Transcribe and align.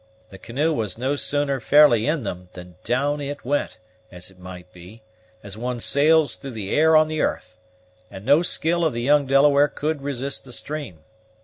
The 0.31 0.39
canoe 0.39 0.73
was 0.73 0.97
no 0.97 1.15
sooner 1.15 1.59
fairly 1.59 2.07
in 2.07 2.23
them, 2.23 2.49
than 2.53 2.73
down 2.83 3.21
it 3.21 3.45
went, 3.45 3.77
as 4.11 4.31
it 4.31 4.39
might 4.39 4.73
be, 4.73 5.03
as 5.43 5.59
one 5.59 5.79
sails 5.79 6.37
through 6.37 6.57
the 6.57 6.73
air 6.75 6.95
on 6.95 7.07
the 7.07 7.21
'arth, 7.21 7.59
and 8.09 8.25
no 8.25 8.41
skill 8.41 8.83
of 8.83 8.93
the 8.93 9.03
young 9.03 9.27
Delaware 9.27 9.67
could 9.67 10.01
resist 10.01 10.43
the 10.43 10.53
stream. 10.53 11.01